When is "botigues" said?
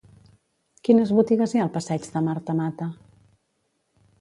1.17-1.53